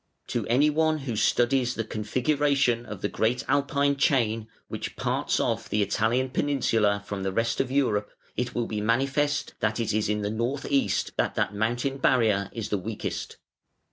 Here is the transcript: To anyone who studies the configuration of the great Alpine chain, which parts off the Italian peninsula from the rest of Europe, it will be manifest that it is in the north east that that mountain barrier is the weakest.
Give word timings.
To 0.29 0.47
anyone 0.47 0.97
who 0.97 1.15
studies 1.15 1.75
the 1.75 1.83
configuration 1.83 2.87
of 2.87 3.03
the 3.03 3.07
great 3.07 3.43
Alpine 3.47 3.95
chain, 3.97 4.47
which 4.67 4.95
parts 4.95 5.39
off 5.39 5.69
the 5.69 5.83
Italian 5.83 6.31
peninsula 6.31 7.03
from 7.05 7.21
the 7.21 7.31
rest 7.31 7.61
of 7.61 7.69
Europe, 7.71 8.09
it 8.35 8.55
will 8.55 8.65
be 8.65 8.81
manifest 8.81 9.53
that 9.59 9.79
it 9.79 9.93
is 9.93 10.09
in 10.09 10.23
the 10.23 10.31
north 10.31 10.65
east 10.71 11.11
that 11.17 11.35
that 11.35 11.53
mountain 11.53 11.99
barrier 11.99 12.49
is 12.51 12.69
the 12.69 12.79
weakest. 12.79 13.37